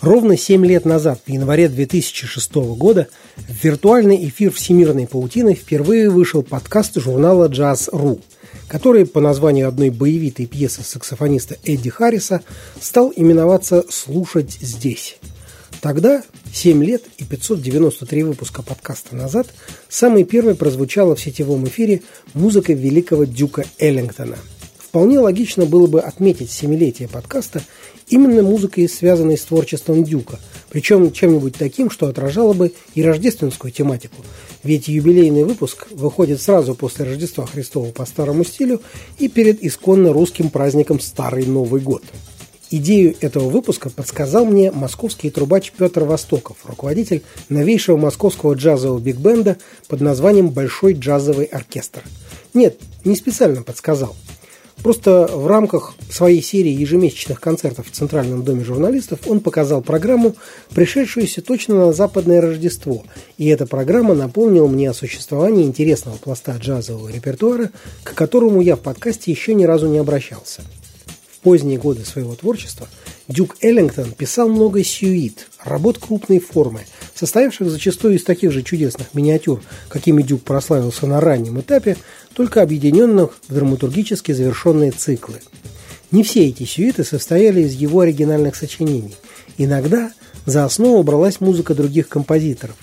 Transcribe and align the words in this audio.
Ровно 0.00 0.38
7 0.38 0.64
лет 0.64 0.86
назад, 0.86 1.20
в 1.26 1.30
январе 1.30 1.68
2006 1.68 2.54
года, 2.54 3.08
в 3.36 3.64
виртуальный 3.64 4.26
эфир 4.28 4.50
Всемирной 4.50 5.06
паутины 5.06 5.54
впервые 5.54 6.08
вышел 6.08 6.42
подкаст 6.42 6.96
журнала 6.96 7.48
«Джаз.ру», 7.48 8.18
который 8.66 9.04
по 9.04 9.20
названию 9.20 9.68
одной 9.68 9.90
боевитой 9.90 10.46
пьесы 10.46 10.82
саксофониста 10.82 11.58
Эдди 11.64 11.90
Харриса 11.90 12.40
стал 12.80 13.12
именоваться 13.14 13.84
«Слушать 13.90 14.52
здесь». 14.52 15.18
Тогда, 15.82 16.22
7 16.50 16.82
лет 16.82 17.02
и 17.18 17.24
593 17.24 18.22
выпуска 18.22 18.62
подкаста 18.62 19.14
назад, 19.14 19.48
самый 19.90 20.24
первый 20.24 20.54
прозвучала 20.54 21.14
в 21.14 21.20
сетевом 21.20 21.66
эфире 21.66 22.00
музыка 22.32 22.72
великого 22.72 23.24
Дюка 23.24 23.64
Эллингтона. 23.78 24.38
Вполне 24.90 25.20
логично 25.20 25.66
было 25.66 25.86
бы 25.86 26.00
отметить 26.00 26.50
семилетие 26.50 27.06
подкаста 27.06 27.62
именно 28.08 28.42
музыкой, 28.42 28.88
связанной 28.88 29.38
с 29.38 29.42
творчеством 29.42 30.02
Дюка, 30.02 30.40
причем 30.68 31.12
чем-нибудь 31.12 31.54
таким, 31.56 31.90
что 31.90 32.08
отражало 32.08 32.54
бы 32.54 32.72
и 32.96 33.04
рождественскую 33.04 33.70
тематику, 33.70 34.16
ведь 34.64 34.88
юбилейный 34.88 35.44
выпуск 35.44 35.86
выходит 35.92 36.42
сразу 36.42 36.74
после 36.74 37.04
Рождества 37.04 37.46
Христова 37.46 37.92
по 37.92 38.04
старому 38.04 38.42
стилю 38.42 38.82
и 39.20 39.28
перед 39.28 39.62
исконно 39.62 40.12
русским 40.12 40.50
праздником 40.50 40.98
Старый 40.98 41.46
Новый 41.46 41.80
год. 41.80 42.02
Идею 42.72 43.14
этого 43.20 43.48
выпуска 43.48 43.90
подсказал 43.90 44.44
мне 44.44 44.72
московский 44.72 45.30
трубач 45.30 45.70
Петр 45.70 46.02
Востоков, 46.02 46.56
руководитель 46.64 47.22
новейшего 47.48 47.96
московского 47.96 48.54
джазового 48.54 48.98
биг-бенда 48.98 49.56
под 49.86 50.00
названием 50.00 50.50
«Большой 50.50 50.94
джазовый 50.94 51.44
оркестр». 51.44 52.02
Нет, 52.54 52.80
не 53.04 53.14
специально 53.14 53.62
подсказал– 53.62 54.16
Просто 54.82 55.26
в 55.26 55.46
рамках 55.46 55.94
своей 56.10 56.42
серии 56.42 56.72
ежемесячных 56.72 57.40
концертов 57.40 57.86
в 57.88 57.90
Центральном 57.90 58.42
доме 58.42 58.64
журналистов 58.64 59.20
он 59.26 59.40
показал 59.40 59.82
программу, 59.82 60.34
пришедшуюся 60.74 61.42
точно 61.42 61.86
на 61.86 61.92
западное 61.92 62.40
Рождество. 62.40 63.04
И 63.36 63.46
эта 63.48 63.66
программа 63.66 64.14
напомнила 64.14 64.66
мне 64.66 64.88
о 64.88 64.94
существовании 64.94 65.64
интересного 65.64 66.16
пласта 66.16 66.56
джазового 66.56 67.08
репертуара, 67.08 67.70
к 68.04 68.14
которому 68.14 68.62
я 68.62 68.76
в 68.76 68.80
подкасте 68.80 69.30
еще 69.30 69.54
ни 69.54 69.64
разу 69.64 69.86
не 69.86 69.98
обращался. 69.98 70.62
В 71.30 71.42
поздние 71.42 71.78
годы 71.78 72.04
своего 72.04 72.34
творчества 72.34 72.88
Дюк 73.28 73.56
Эллингтон 73.60 74.12
писал 74.12 74.48
много 74.48 74.82
сюит, 74.82 75.48
работ 75.62 75.98
крупной 75.98 76.38
формы, 76.38 76.80
состоявших 77.20 77.70
зачастую 77.70 78.14
из 78.16 78.24
таких 78.24 78.50
же 78.50 78.62
чудесных 78.62 79.12
миниатюр, 79.12 79.62
какими 79.90 80.22
Дюк 80.22 80.42
прославился 80.42 81.06
на 81.06 81.20
раннем 81.20 81.60
этапе, 81.60 81.98
только 82.34 82.62
объединенных 82.62 83.38
в 83.46 83.54
драматургически 83.54 84.32
завершенные 84.32 84.90
циклы. 84.90 85.36
Не 86.10 86.22
все 86.22 86.48
эти 86.48 86.64
сюиты 86.64 87.04
состояли 87.04 87.60
из 87.60 87.74
его 87.74 88.00
оригинальных 88.00 88.56
сочинений. 88.56 89.14
Иногда 89.58 90.12
за 90.46 90.64
основу 90.64 91.02
бралась 91.02 91.40
музыка 91.40 91.74
других 91.74 92.08
композиторов. 92.08 92.76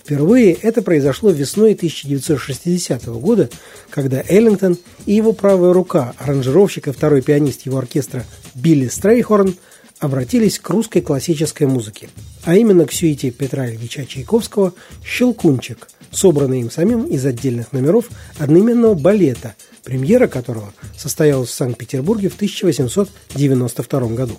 Впервые 0.00 0.54
это 0.54 0.82
произошло 0.82 1.30
весной 1.30 1.74
1960 1.74 3.06
года, 3.06 3.48
когда 3.90 4.24
Эллингтон 4.28 4.76
и 5.06 5.14
его 5.14 5.32
правая 5.32 5.72
рука, 5.72 6.14
аранжировщик 6.18 6.88
и 6.88 6.92
второй 6.92 7.22
пианист 7.22 7.64
его 7.64 7.78
оркестра 7.78 8.24
Билли 8.56 8.88
Стрейхорн, 8.88 9.54
обратились 10.00 10.58
к 10.58 10.68
русской 10.68 11.00
классической 11.00 11.68
музыке, 11.68 12.08
а 12.44 12.56
именно 12.56 12.86
к 12.86 12.92
сюите 12.92 13.30
Петра 13.30 13.70
Ильича 13.70 14.04
Чайковского 14.06 14.74
«Щелкунчик», 15.04 15.88
собранный 16.10 16.60
им 16.60 16.70
самим 16.70 17.04
из 17.04 17.24
отдельных 17.24 17.72
номеров 17.72 18.10
одноименного 18.38 18.94
балета, 18.94 19.54
премьера 19.82 20.26
которого 20.26 20.72
состоялась 20.96 21.50
в 21.50 21.54
Санкт-Петербурге 21.54 22.28
в 22.28 22.36
1892 22.36 24.00
году. 24.08 24.34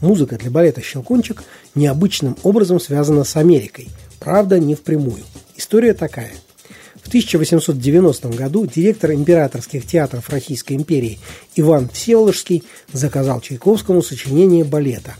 Музыка 0.00 0.36
для 0.36 0.50
балета 0.50 0.80
«Щелкунчик» 0.80 1.42
необычным 1.74 2.36
образом 2.42 2.78
связана 2.78 3.24
с 3.24 3.36
Америкой, 3.36 3.88
правда, 4.20 4.58
не 4.58 4.74
впрямую. 4.74 5.24
История 5.56 5.94
такая. 5.94 6.30
В 7.02 7.08
1890 7.08 8.28
году 8.28 8.66
директор 8.66 9.12
императорских 9.12 9.86
театров 9.86 10.28
Российской 10.28 10.74
империи 10.74 11.18
Иван 11.56 11.88
Всеволожский 11.88 12.64
заказал 12.92 13.40
Чайковскому 13.40 14.02
сочинение 14.02 14.62
балета, 14.62 15.14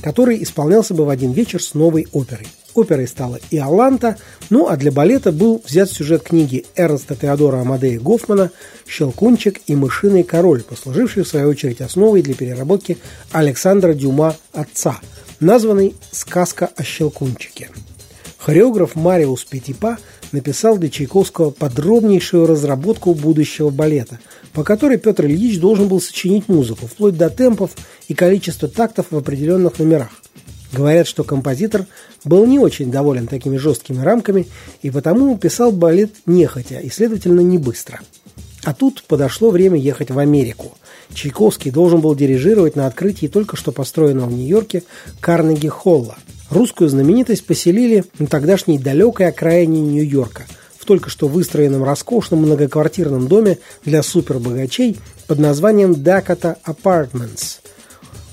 который 0.00 0.42
исполнялся 0.42 0.94
бы 0.94 1.04
в 1.04 1.08
один 1.08 1.32
вечер 1.32 1.62
с 1.62 1.74
новой 1.74 2.06
оперой– 2.12 2.48
Оперой 2.74 3.06
стала 3.06 3.38
«Иоланта», 3.50 4.16
ну 4.48 4.66
а 4.68 4.76
для 4.76 4.90
балета 4.90 5.30
был 5.30 5.62
взят 5.64 5.90
сюжет 5.90 6.22
книги 6.22 6.64
Эрнста 6.74 7.14
Теодора 7.14 7.60
Амадея 7.60 8.00
Гофмана 8.00 8.50
«Щелкунчик 8.86 9.60
и 9.66 9.74
мышиный 9.74 10.22
король», 10.22 10.62
послуживший 10.62 11.24
в 11.24 11.28
свою 11.28 11.50
очередь 11.50 11.82
основой 11.82 12.22
для 12.22 12.34
переработки 12.34 12.96
Александра 13.30 13.92
Дюма 13.92 14.36
«Отца», 14.52 14.98
названный 15.38 15.94
«Сказка 16.12 16.70
о 16.74 16.82
Щелкунчике». 16.82 17.68
Хореограф 18.38 18.96
Мариус 18.96 19.44
Петипа 19.44 19.98
написал 20.32 20.78
для 20.78 20.90
Чайковского 20.90 21.50
подробнейшую 21.50 22.46
разработку 22.46 23.14
будущего 23.14 23.70
балета, 23.70 24.18
по 24.52 24.64
которой 24.64 24.98
Петр 24.98 25.26
Ильич 25.26 25.60
должен 25.60 25.88
был 25.88 26.00
сочинить 26.00 26.48
музыку, 26.48 26.86
вплоть 26.86 27.16
до 27.16 27.30
темпов 27.30 27.72
и 28.08 28.14
количества 28.14 28.68
тактов 28.68 29.06
в 29.10 29.16
определенных 29.16 29.78
номерах. 29.78 30.10
Говорят, 30.72 31.06
что 31.06 31.22
композитор 31.22 31.86
был 32.24 32.46
не 32.46 32.58
очень 32.58 32.90
доволен 32.90 33.26
такими 33.26 33.58
жесткими 33.58 34.02
рамками 34.02 34.48
и 34.80 34.90
потому 34.90 35.36
писал 35.36 35.70
балет 35.70 36.12
нехотя 36.24 36.78
и, 36.80 36.88
следовательно, 36.88 37.40
не 37.40 37.58
быстро. 37.58 38.00
А 38.64 38.72
тут 38.74 39.04
подошло 39.06 39.50
время 39.50 39.78
ехать 39.78 40.10
в 40.10 40.18
Америку. 40.18 40.72
Чайковский 41.12 41.70
должен 41.70 42.00
был 42.00 42.14
дирижировать 42.14 42.76
на 42.76 42.86
открытии 42.86 43.26
только 43.26 43.56
что 43.56 43.72
построенного 43.72 44.30
в 44.30 44.32
Нью-Йорке 44.32 44.84
Карнеги-Холла. 45.20 46.16
Русскую 46.52 46.90
знаменитость 46.90 47.46
поселили 47.46 48.04
на 48.18 48.26
тогдашней 48.26 48.78
далекой 48.78 49.28
окраине 49.28 49.80
Нью-Йорка, 49.80 50.42
в 50.78 50.84
только 50.84 51.08
что 51.08 51.26
выстроенном 51.26 51.82
роскошном 51.82 52.42
многоквартирном 52.42 53.26
доме 53.26 53.58
для 53.86 54.02
супербогачей 54.02 54.98
под 55.26 55.38
названием 55.38 55.92
Dakota 55.92 56.56
Apartments– 56.66 57.60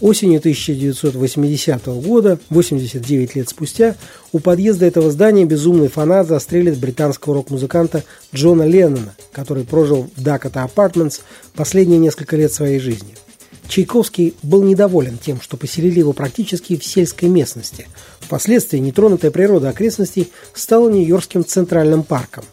Осенью 0.02 0.40
1980 0.40 1.86
года, 1.88 2.40
89 2.50 3.36
лет 3.36 3.50
спустя, 3.50 3.98
у 4.32 4.40
подъезда 4.40 4.86
этого 4.86 5.12
здания 5.12 5.44
безумный 5.44 5.90
фанат 5.90 6.26
застрелит 6.26 6.78
британского 6.78 7.36
рок-музыканта 7.36 8.06
Джона 8.34 8.66
Леннона, 8.66 9.14
который 9.34 9.66
прожил 9.66 10.10
в 10.16 10.24
Дакота 10.24 10.64
Апартментс 10.64 11.20
последние 11.54 12.00
несколько 12.00 12.38
лет 12.38 12.54
своей 12.54 12.80
жизни. 12.80 13.14
Чайковский 13.70 14.34
был 14.42 14.64
недоволен 14.64 15.20
тем, 15.20 15.40
что 15.40 15.56
поселили 15.56 16.00
его 16.00 16.12
практически 16.12 16.76
в 16.76 16.84
сельской 16.84 17.30
местности. 17.30 17.88
Впоследствии 18.20 18.80
нетронутая 18.80 19.30
природа 19.30 19.70
окрестностей 19.70 20.32
стала 20.54 20.90
Нью-Йоркским 20.90 21.46
центральным 21.46 22.04
парком. 22.04 22.44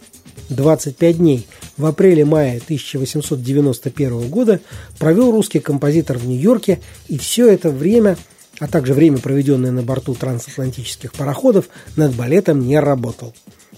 25 0.50 1.16
дней 1.16 1.46
в 1.78 1.86
апреле-мае 1.86 2.58
1891 2.62 4.28
года 4.28 4.60
провел 4.98 5.32
русский 5.32 5.58
композитор 5.58 6.18
в 6.18 6.26
Нью-Йорке, 6.26 6.80
и 7.08 7.16
все 7.16 7.48
это 7.48 7.70
время, 7.70 8.18
а 8.60 8.68
также 8.68 8.92
время, 8.92 9.16
проведенное 9.16 9.72
на 9.72 9.82
борту 9.82 10.14
трансатлантических 10.14 11.14
пароходов, 11.14 11.70
над 11.96 12.14
балетом 12.14 12.60
не 12.60 12.78
работал. 12.78 13.34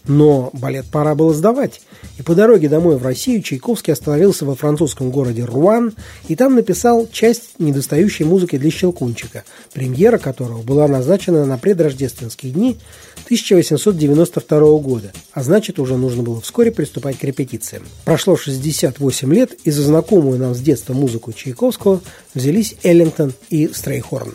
Но 0.08 0.50
балет 0.54 0.86
пора 0.86 1.14
было 1.14 1.32
сдавать. 1.32 1.82
И 2.18 2.22
по 2.22 2.34
дороге 2.34 2.68
домой 2.68 2.96
в 2.96 3.04
Россию 3.04 3.42
Чайковский 3.42 3.92
остановился 3.92 4.44
во 4.44 4.56
французском 4.56 5.10
городе 5.10 5.44
Руан 5.44 5.94
и 6.26 6.34
там 6.34 6.54
написал 6.54 7.06
часть 7.12 7.58
недостающей 7.58 8.24
музыки 8.24 8.58
для 8.58 8.70
«Щелкунчика», 8.70 9.44
премьера 9.72 10.18
которого 10.18 10.62
была 10.62 10.88
назначена 10.88 11.44
на 11.44 11.58
предрождественские 11.58 12.52
дни 12.52 12.78
1892 13.26 14.78
года, 14.78 15.12
а 15.32 15.42
значит 15.42 15.78
уже 15.78 15.96
нужно 15.96 16.22
было 16.22 16.40
вскоре 16.40 16.72
приступать 16.72 17.18
к 17.18 17.24
репетициям. 17.24 17.82
Прошло 18.04 18.36
68 18.36 19.34
лет, 19.34 19.52
и 19.64 19.70
за 19.70 19.82
знакомую 19.82 20.38
нам 20.38 20.54
с 20.54 20.60
детства 20.60 20.94
музыку 20.94 21.32
Чайковского 21.32 22.00
взялись 22.34 22.76
Эллингтон 22.82 23.34
и 23.50 23.68
Стрейхорн. 23.68 24.34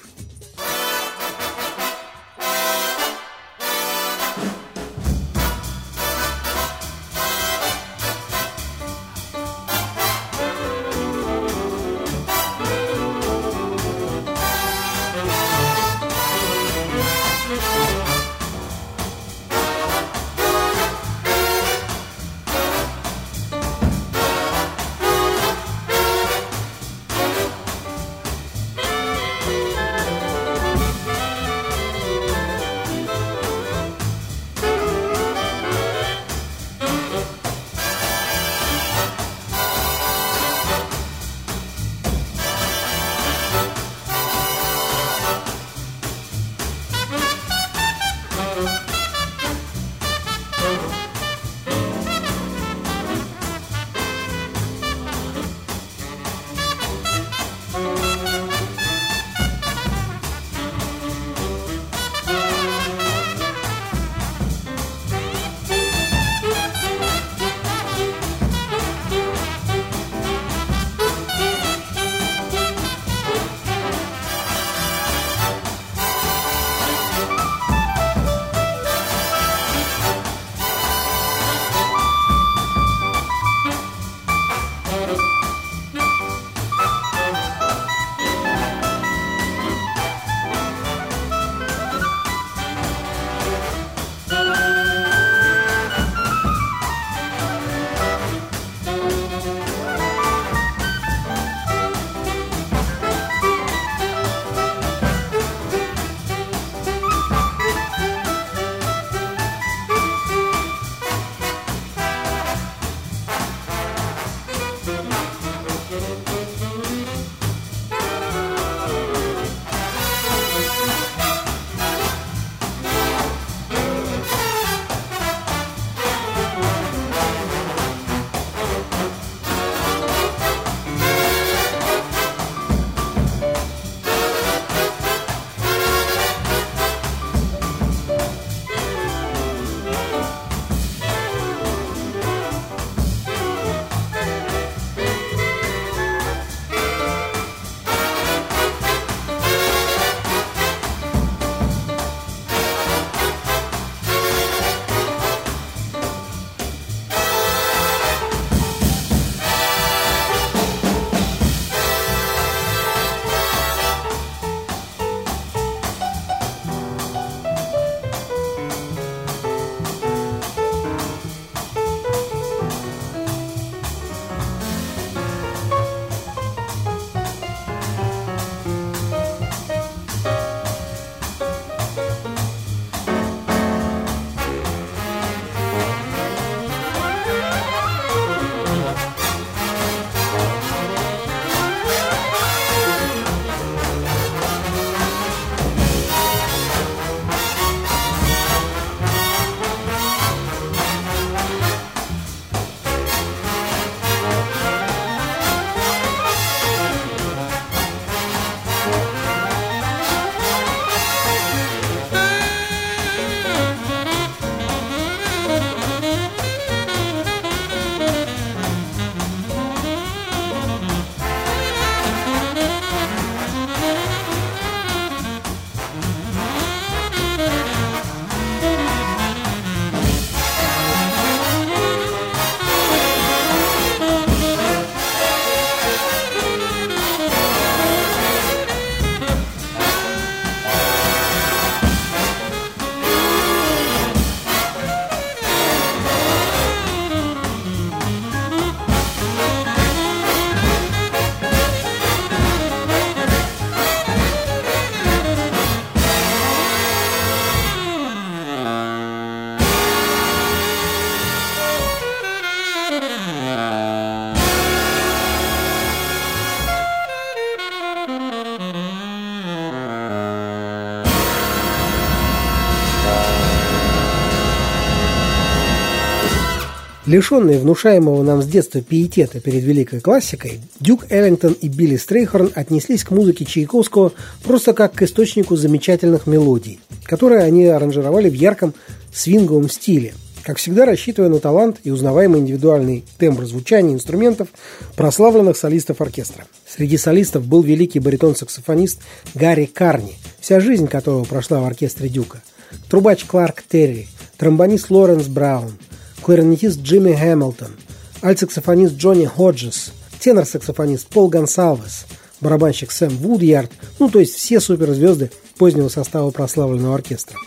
Лишенные 277.13 277.59
внушаемого 277.59 278.23
нам 278.23 278.41
с 278.41 278.47
детства 278.47 278.81
пиетета 278.81 279.39
перед 279.39 279.63
великой 279.63 279.99
классикой, 279.99 280.59
Дюк 280.79 281.11
Эллингтон 281.11 281.53
и 281.53 281.67
Билли 281.67 281.95
Стрейхорн 281.95 282.51
отнеслись 282.55 283.03
к 283.03 283.11
музыке 283.11 283.45
Чайковского 283.45 284.13
просто 284.43 284.73
как 284.73 284.93
к 284.93 285.03
источнику 285.03 285.55
замечательных 285.55 286.25
мелодий, 286.25 286.79
которые 287.03 287.43
они 287.43 287.67
аранжировали 287.67 288.31
в 288.31 288.33
ярком 288.33 288.73
свинговом 289.13 289.69
стиле, 289.69 290.15
как 290.41 290.57
всегда 290.57 290.87
рассчитывая 290.87 291.29
на 291.29 291.37
талант 291.37 291.81
и 291.83 291.91
узнаваемый 291.91 292.39
индивидуальный 292.39 293.05
тембр 293.19 293.45
звучания 293.45 293.93
инструментов 293.93 294.47
прославленных 294.95 295.55
солистов 295.55 296.01
оркестра. 296.01 296.45
Среди 296.67 296.97
солистов 296.97 297.45
был 297.45 297.61
великий 297.61 297.99
баритон-саксофонист 297.99 299.01
Гарри 299.35 299.65
Карни, 299.65 300.15
вся 300.39 300.59
жизнь 300.59 300.87
которого 300.87 301.25
прошла 301.25 301.59
в 301.59 301.65
оркестре 301.65 302.09
Дюка, 302.09 302.41
трубач 302.89 303.23
Кларк 303.25 303.61
Терри, 303.69 304.07
тромбонист 304.39 304.89
Лоренс 304.89 305.27
Браун– 305.27 305.73
кларнетист 306.23 306.79
Джимми 306.81 307.13
Хэмилтон, 307.13 307.73
альт-саксофонист 308.21 308.95
Джонни 308.95 309.25
Ходжес, 309.25 309.91
тенор-саксофонист 310.19 311.07
Пол 311.07 311.27
Гонсалвес, 311.27 312.05
барабанщик 312.39 312.91
Сэм 312.91 313.09
Вудьярд, 313.17 313.71
ну 313.99 314.09
то 314.09 314.19
есть 314.19 314.35
все 314.35 314.61
суперзвезды 314.61 315.31
позднего 315.57 315.89
состава 315.89 316.31
прославленного 316.31 316.95
оркестра. 316.95 317.37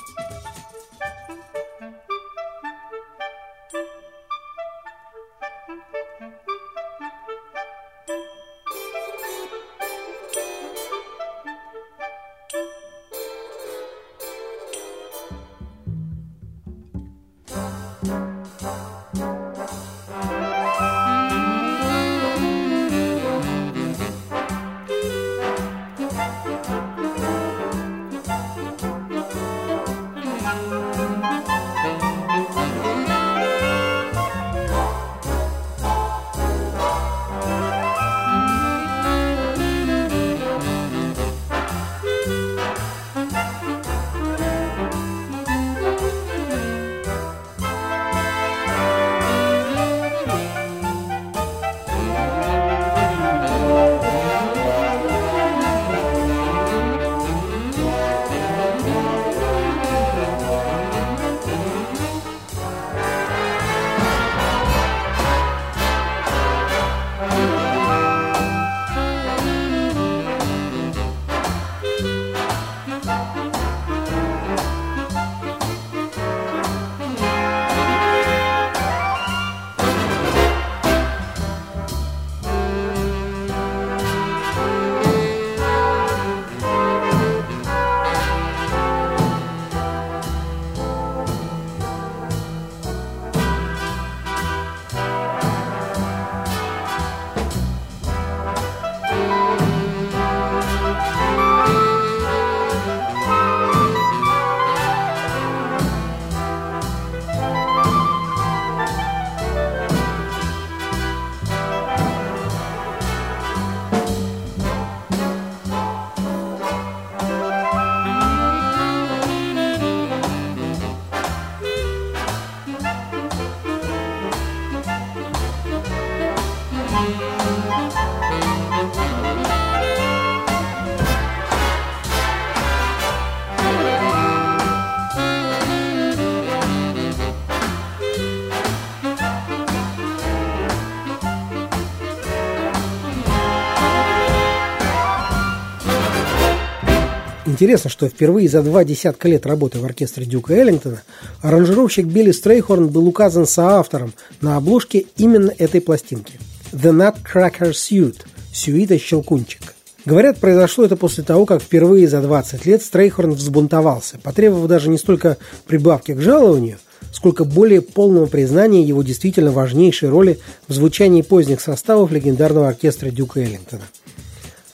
Интересно, 147.56 147.88
что 147.88 148.06
впервые 148.06 148.50
за 148.50 148.60
два 148.60 148.84
десятка 148.84 149.28
лет 149.28 149.46
работы 149.46 149.78
в 149.78 149.84
оркестре 149.86 150.26
Дюка 150.26 150.52
Эллингтона 150.52 151.02
аранжировщик 151.40 152.04
Билли 152.04 152.30
Стрейхорн 152.30 152.88
был 152.88 153.08
указан 153.08 153.46
соавтором 153.46 154.12
на 154.42 154.58
обложке 154.58 155.06
именно 155.16 155.50
этой 155.56 155.80
пластинки 155.80 156.38
«The 156.72 156.92
Nutcracker 156.92 157.70
Suite»– 157.70 158.18
«Сюита 158.52 158.98
Щелкунчик». 158.98 159.74
Говорят, 160.04 160.36
произошло 160.36 160.84
это 160.84 160.96
после 160.96 161.24
того, 161.24 161.46
как 161.46 161.62
впервые 161.62 162.08
за 162.08 162.20
20 162.20 162.66
лет 162.66 162.82
Стрейхорн 162.82 163.32
взбунтовался, 163.32 164.18
потребовав 164.22 164.68
даже 164.68 164.90
не 164.90 164.98
столько 164.98 165.38
прибавки 165.66 166.12
к 166.12 166.20
жалованию, 166.20 166.76
сколько 167.10 167.44
более 167.44 167.80
полного 167.80 168.26
признания 168.26 168.82
его 168.82 169.02
действительно 169.02 169.50
важнейшей 169.50 170.10
роли 170.10 170.40
в 170.68 170.74
звучании 170.74 171.22
поздних 171.22 171.62
составов 171.62 172.12
легендарного 172.12 172.68
оркестра 172.68 173.08
Дюка 173.08 173.40
Эллингтона. 173.40 173.84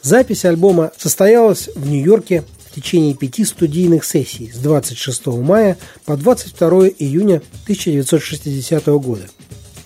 Запись 0.03 0.45
альбома 0.45 0.91
состоялась 0.99 1.71
в 1.77 1.89
Нью-Йорке 1.89 2.43
в 2.73 2.75
течение 2.75 3.15
пяти 3.15 3.45
студийных 3.45 4.03
сессий 4.05 4.51
с 4.51 4.57
26 4.57 5.27
мая 5.27 5.77
по 6.07 6.17
22 6.17 6.89
июня 6.99 7.43
1960 7.65 8.87
года. 8.87 9.29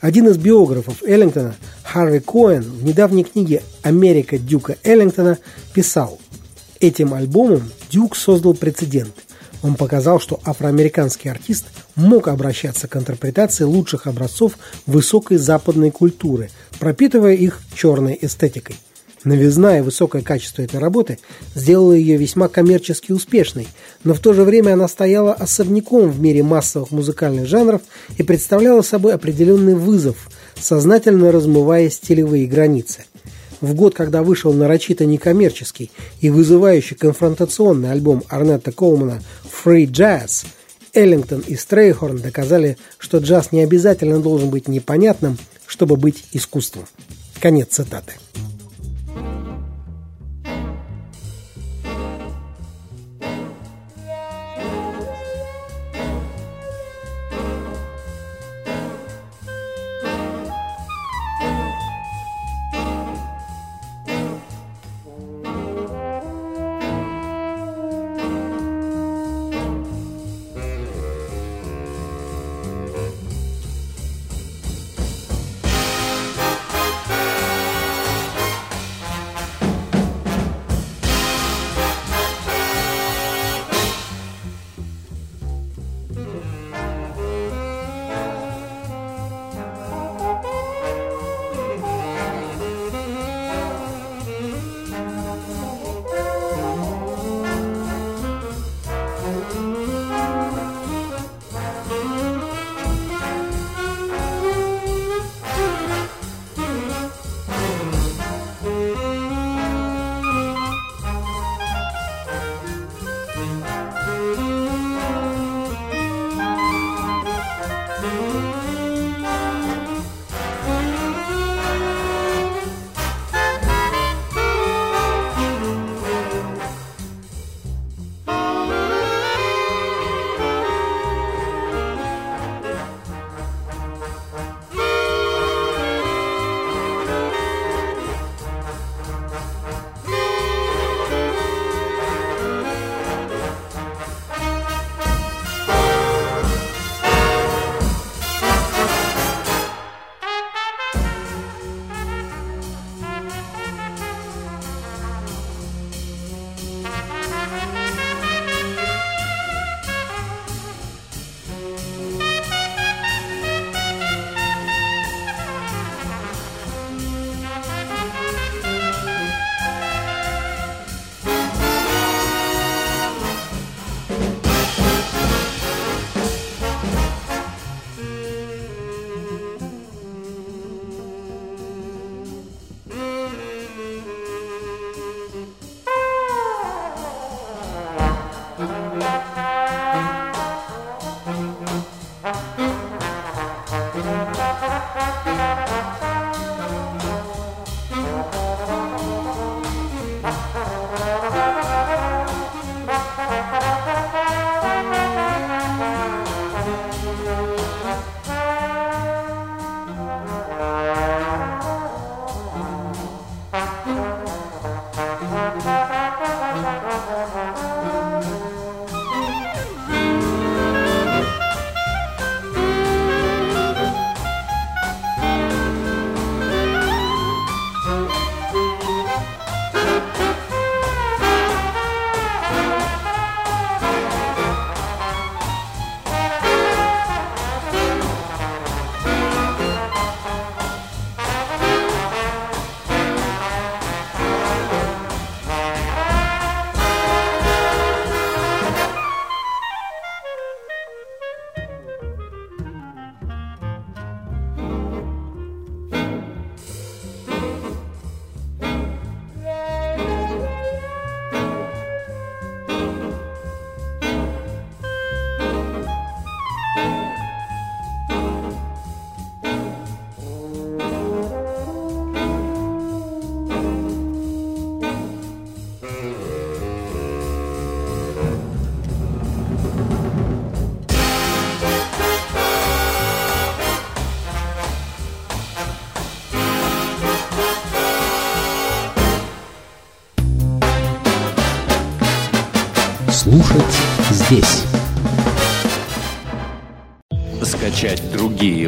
Один 0.00 0.28
из 0.28 0.36
биографов 0.36 1.02
Эллингтона, 1.02 1.56
Харви 1.82 2.20
Коэн, 2.20 2.62
в 2.62 2.84
недавней 2.84 3.24
книге 3.24 3.62
«Америка 3.82 4.38
Дюка 4.38 4.76
Эллингтона» 4.84 5.38
писал 5.74 6.20
«Этим 6.78 7.12
альбомом 7.12 7.72
Дюк 7.90 8.14
создал 8.14 8.54
прецедент. 8.54 9.14
Он 9.62 9.74
показал, 9.74 10.20
что 10.20 10.38
афроамериканский 10.44 11.28
артист 11.28 11.66
мог 11.96 12.28
обращаться 12.28 12.86
к 12.86 12.96
интерпретации 12.96 13.64
лучших 13.64 14.06
образцов 14.06 14.58
высокой 14.86 15.38
западной 15.38 15.90
культуры, 15.90 16.50
пропитывая 16.78 17.34
их 17.34 17.60
черной 17.74 18.16
эстетикой. 18.20 18.76
Новизна 19.26 19.78
и 19.78 19.82
высокое 19.82 20.22
качество 20.22 20.62
этой 20.62 20.78
работы 20.78 21.18
сделало 21.56 21.94
ее 21.94 22.16
весьма 22.16 22.46
коммерчески 22.46 23.10
успешной, 23.10 23.66
но 24.04 24.14
в 24.14 24.20
то 24.20 24.32
же 24.32 24.44
время 24.44 24.74
она 24.74 24.86
стояла 24.86 25.34
особняком 25.34 26.12
в 26.12 26.20
мире 26.20 26.44
массовых 26.44 26.92
музыкальных 26.92 27.48
жанров 27.48 27.82
и 28.18 28.22
представляла 28.22 28.82
собой 28.82 29.14
определенный 29.14 29.74
вызов, 29.74 30.30
сознательно 30.60 31.32
размывая 31.32 31.90
стилевые 31.90 32.46
границы. 32.46 33.04
В 33.60 33.74
год, 33.74 33.96
когда 33.96 34.22
вышел 34.22 34.52
нарочито 34.52 35.06
некоммерческий 35.06 35.90
и 36.20 36.30
вызывающий 36.30 36.94
конфронтационный 36.94 37.90
альбом 37.90 38.22
Арнетта 38.28 38.70
Колмана 38.70 39.20
«Free 39.44 39.86
Jazz», 39.86 40.46
Эллингтон 40.94 41.40
и 41.40 41.56
Стрейхорн 41.56 42.18
доказали, 42.18 42.78
что 42.96 43.18
джаз 43.18 43.50
не 43.50 43.64
обязательно 43.64 44.20
должен 44.20 44.50
быть 44.50 44.68
непонятным, 44.68 45.36
чтобы 45.66 45.96
быть 45.96 46.26
искусством. 46.32 46.84
Конец 47.40 47.70
цитаты. 47.70 48.12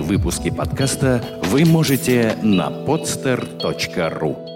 Выпуски 0.08 0.50
подкаста 0.50 1.22
вы 1.50 1.66
можете 1.66 2.34
на 2.42 2.70
podster.ru 2.70 4.47